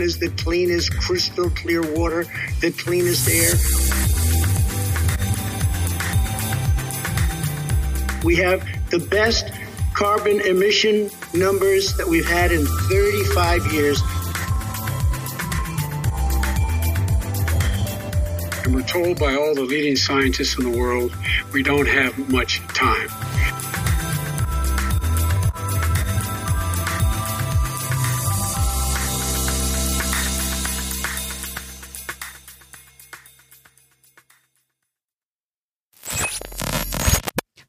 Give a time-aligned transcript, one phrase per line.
[0.00, 2.24] Is the cleanest, crystal clear water,
[2.60, 3.52] the cleanest air.
[8.24, 9.52] We have the best
[9.92, 14.00] carbon emission numbers that we've had in 35 years.
[18.64, 21.14] And we're told by all the leading scientists in the world
[21.52, 23.08] we don't have much time.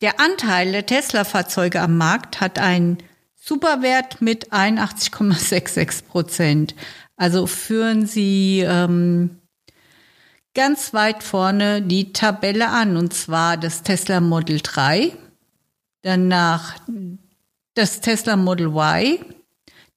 [0.00, 2.98] der Anteil der Tesla-Fahrzeuge am Markt hat einen
[3.36, 6.74] Superwert mit 81,66 Prozent.
[7.16, 9.40] Also führen sie ähm,
[10.54, 15.12] ganz weit vorne die Tabelle an, und zwar das Tesla Model 3,
[16.02, 16.76] danach
[17.74, 19.18] das Tesla Model Y,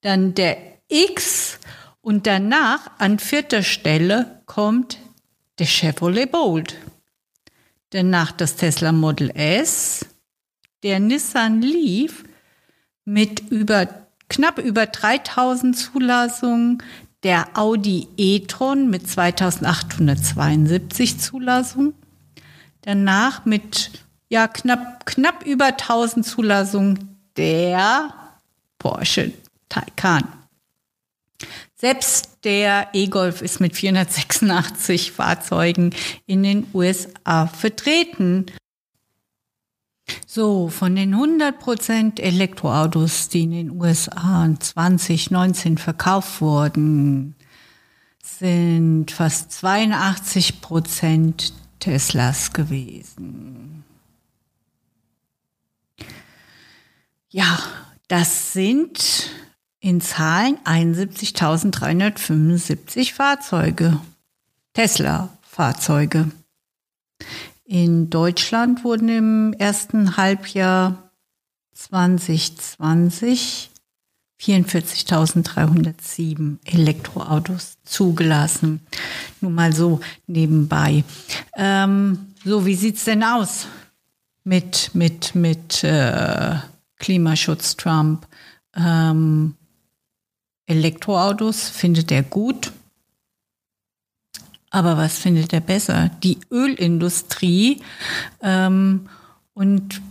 [0.01, 0.57] dann der
[0.89, 1.59] X
[2.01, 4.99] und danach an vierter Stelle kommt
[5.59, 6.75] der Chevrolet Bolt.
[7.93, 10.07] Danach das Tesla Model S,
[10.81, 12.23] der Nissan Leaf
[13.05, 13.87] mit über
[14.29, 16.81] knapp über 3000 Zulassungen,
[17.21, 21.93] der Audi e-tron mit 2872 Zulassungen,
[22.81, 23.91] danach mit
[24.27, 28.11] ja knapp knapp über 1000 Zulassungen der
[28.79, 29.33] Porsche
[29.69, 30.23] Taycan.
[31.75, 35.93] Selbst der E-Golf ist mit 486 Fahrzeugen
[36.25, 38.45] in den USA vertreten.
[40.25, 47.35] So, von den 100% Elektroautos, die in den USA 2019 verkauft wurden,
[48.21, 53.83] sind fast 82% Teslas gewesen.
[57.29, 57.59] Ja,
[58.07, 59.29] das sind
[59.83, 63.99] in Zahlen 71.375 Fahrzeuge.
[64.73, 66.31] Tesla-Fahrzeuge.
[67.65, 71.11] In Deutschland wurden im ersten Halbjahr
[71.73, 73.71] 2020
[74.41, 78.79] 44.307 Elektroautos zugelassen.
[79.41, 81.03] Nur mal so nebenbei.
[81.57, 83.67] Ähm, so, wie sieht's denn aus
[84.45, 86.55] mit, mit, mit äh,
[86.99, 88.25] Klimaschutz Trump?
[88.75, 89.55] Ähm,
[90.65, 92.71] Elektroautos findet er gut.
[94.69, 96.09] Aber was findet er besser?
[96.23, 97.81] Die Ölindustrie.
[98.41, 99.07] Ähm,
[99.53, 100.01] und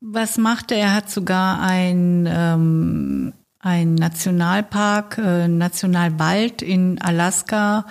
[0.00, 0.78] was macht er?
[0.78, 7.86] Er hat sogar ein, ähm, ein Nationalpark, äh, Nationalwald in Alaska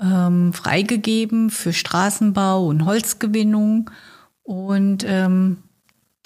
[0.00, 3.90] ähm, freigegeben für Straßenbau und Holzgewinnung.
[4.42, 5.58] Und ähm,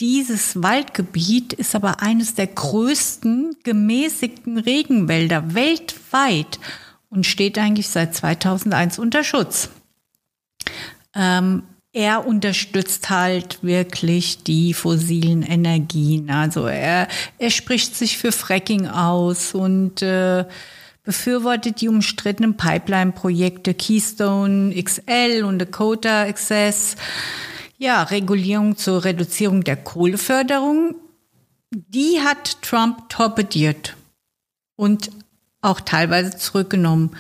[0.01, 6.59] dieses Waldgebiet ist aber eines der größten gemäßigten Regenwälder weltweit
[7.11, 9.71] und steht eigentlich seit 2001 unter Schutz.
[11.15, 11.63] Ähm,
[11.93, 16.29] er unterstützt halt wirklich die fossilen Energien.
[16.29, 17.07] Also er,
[17.39, 20.45] er spricht sich für Fracking aus und äh,
[21.05, 26.97] befürwortet die umstrittenen Pipeline-Projekte Keystone XL und Dakota Access.
[27.77, 30.95] Ja, Regulierung zur Reduzierung der Kohleförderung.
[31.71, 33.97] Die hat Trump torpediert
[34.77, 35.11] und
[35.61, 37.17] auch teilweise zurückgenommen.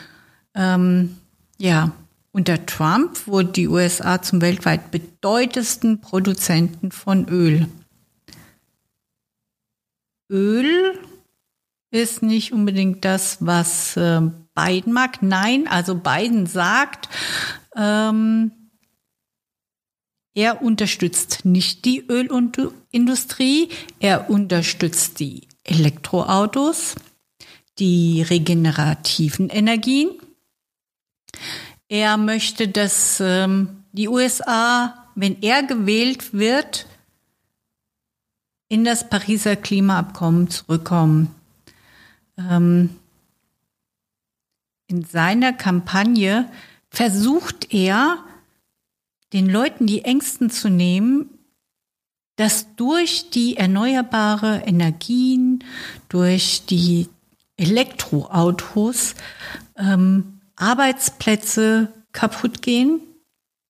[0.55, 1.17] Ähm,
[1.59, 1.91] ja,
[2.31, 7.69] unter Trump wurden die USA zum weltweit bedeutendsten Produzenten von Öl.
[10.31, 10.99] Öl
[11.91, 14.21] ist nicht unbedingt das, was äh,
[14.55, 15.23] Biden mag.
[15.23, 17.09] Nein, also Biden sagt,
[17.77, 18.53] ähm,
[20.35, 23.69] er unterstützt nicht die Ölindustrie,
[24.01, 26.97] er unterstützt die Elektroautos,
[27.79, 30.11] die regenerativen Energien.
[31.89, 36.87] Er möchte, dass ähm, die USA, wenn er gewählt wird,
[38.69, 41.33] in das Pariser Klimaabkommen zurückkommen.
[42.37, 42.91] Ähm,
[44.89, 46.51] in seiner Kampagne
[46.91, 48.19] versucht er,
[49.35, 51.29] den Leuten die Ängsten zu nehmen,
[52.37, 55.63] dass durch die erneuerbare Energien,
[56.09, 57.09] durch die
[57.57, 59.15] Elektroautos
[59.77, 63.01] ähm, Arbeitsplätze kaputt gehen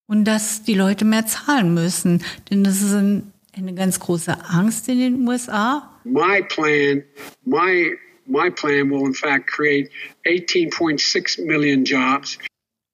[0.06, 2.22] und dass die Leute mehr zahlen müssen.
[2.50, 5.90] Denn das ist ein, eine ganz große Angst in den USA.
[6.04, 7.02] My plan,
[7.44, 7.96] my
[8.26, 9.90] my plan will in fact create
[10.26, 12.38] 18.6 million jobs.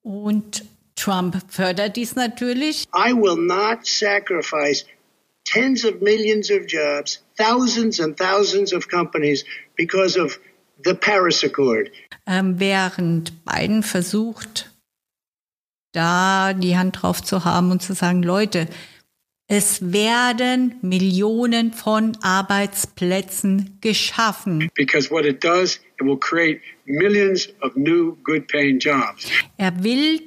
[0.02, 0.64] Und
[1.00, 2.84] Trump fördert dies natürlich.
[2.94, 4.84] I will not sacrifice
[5.44, 9.44] tens of millions of jobs, thousands and thousands of companies
[9.76, 10.38] because of
[10.84, 11.90] the Paris Accord.
[12.26, 14.70] Ähm, während Biden versucht,
[15.92, 18.68] da die Hand drauf zu haben und zu sagen, Leute,
[19.48, 24.70] es werden Millionen von Arbeitsplätzen geschaffen.
[24.74, 29.26] Because what it does, it will create millions of new good paying jobs.
[29.56, 30.20] Er will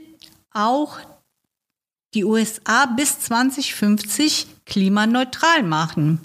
[0.53, 0.99] auch
[2.13, 6.21] die USA bis 2050 klimaneutral machen.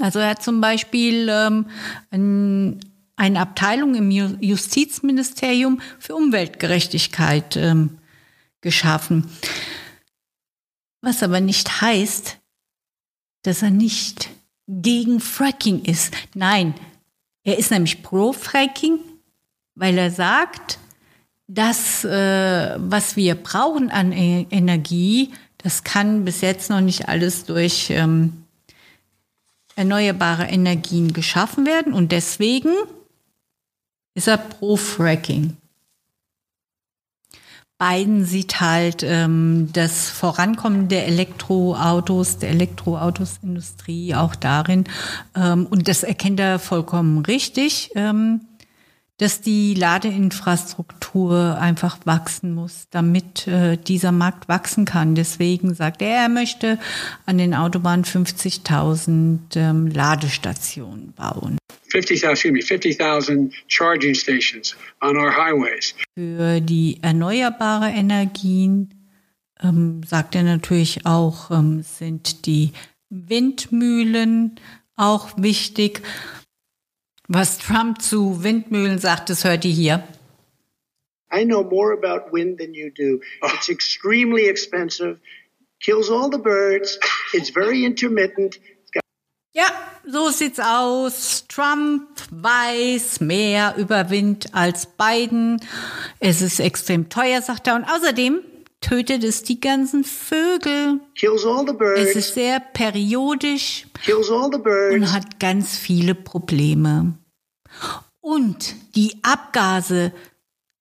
[0.00, 1.66] Also er hat zum Beispiel ähm,
[2.10, 2.80] ein,
[3.16, 7.98] eine Abteilung im Justizministerium für Umweltgerechtigkeit ähm,
[8.62, 9.30] geschaffen.
[11.02, 12.38] Was aber nicht heißt,
[13.42, 14.30] dass er nicht
[14.68, 16.14] gegen Fracking ist.
[16.34, 16.74] Nein,
[17.44, 18.98] er ist nämlich pro Fracking,
[19.74, 20.78] weil er sagt,
[21.54, 27.44] das, äh, was wir brauchen an e Energie, das kann bis jetzt noch nicht alles
[27.44, 28.44] durch ähm,
[29.76, 31.92] erneuerbare Energien geschaffen werden.
[31.92, 32.70] Und deswegen
[34.14, 35.56] ist er pro Fracking.
[37.78, 44.84] Biden sieht halt ähm, das Vorankommen der Elektroautos, der Elektroautosindustrie auch darin,
[45.34, 48.42] ähm, und das erkennt er vollkommen richtig, ähm,
[49.22, 55.14] dass die Ladeinfrastruktur einfach wachsen muss, damit äh, dieser Markt wachsen kann.
[55.14, 56.76] Deswegen sagt er, er möchte
[57.24, 61.56] an den Autobahnen 50.000 ähm, Ladestationen bauen.
[61.90, 62.98] 50,000 50,
[63.68, 65.94] charging stations on our highways.
[66.18, 68.92] Für die erneuerbare Energien
[69.62, 72.72] ähm, sagt er natürlich auch, ähm, sind die
[73.08, 74.56] Windmühlen
[74.96, 76.02] auch wichtig.
[77.34, 80.06] Was Trump zu Windmühlen sagt, das hört ihr hier.
[81.34, 83.20] I know more about wind than you do.
[83.54, 85.18] It's extremely expensive,
[85.80, 86.98] kills all the birds,
[87.32, 88.60] it's very intermittent.
[89.54, 89.64] Ja,
[90.06, 91.46] so sieht's aus.
[91.48, 95.58] Trump weiß mehr über Wind als Biden.
[96.20, 97.76] Es ist extrem teuer, sagt er.
[97.76, 98.40] Und außerdem
[98.82, 101.00] tötet es die ganzen Vögel.
[101.14, 102.00] Kills all the birds.
[102.10, 104.94] Es ist sehr periodisch Kills all the birds.
[104.94, 107.14] und hat ganz viele Probleme.
[108.20, 110.12] Und die Abgase,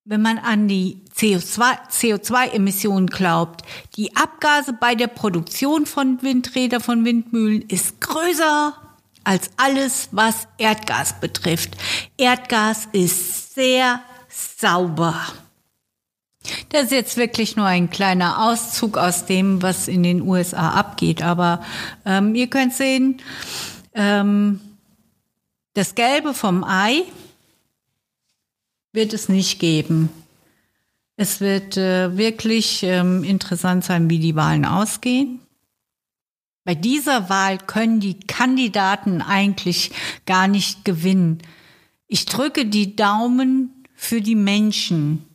[0.06, 7.04] wenn man an die CO2-Emissionen CO2 glaubt, die Abgase bei der Produktion von Windrädern, von
[7.06, 8.76] Windmühlen ist größer
[9.24, 11.78] als alles, was Erdgas betrifft.
[12.18, 15.16] Erdgas ist sehr sauber.
[16.70, 21.22] Das ist jetzt wirklich nur ein kleiner Auszug aus dem, was in den USA abgeht.
[21.22, 21.64] Aber
[22.06, 23.22] ähm, ihr könnt sehen,
[23.94, 24.60] ähm,
[25.74, 27.04] das Gelbe vom Ei
[28.94, 30.10] wird es nicht geben.
[31.16, 35.40] Es wird äh, wirklich ähm, interessant sein, wie die Wahlen ausgehen.
[36.64, 39.92] Bei dieser Wahl können die Kandidaten eigentlich
[40.26, 41.42] gar nicht gewinnen.
[42.08, 45.26] Ich drücke die Daumen für die Menschen.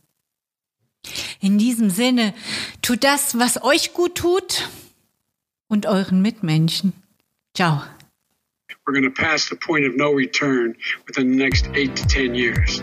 [1.39, 2.33] In diesem Sinne,
[2.81, 4.69] tut das, was euch gut tut
[5.67, 6.93] und euren Mitmenschen.
[7.53, 7.81] Ciao.
[8.87, 10.77] We're going to pass the point of no return
[11.07, 12.81] within the next eight to 10 years.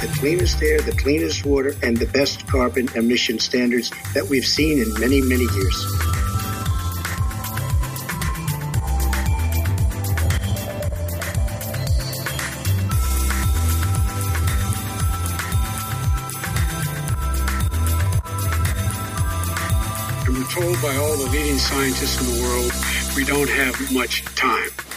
[0.00, 4.78] the cleanest air, the cleanest water, and the best carbon emission standards that we've seen
[4.78, 6.07] in many, many years.
[20.82, 22.72] By all the leading scientists in the world
[23.16, 24.87] we don't have much time.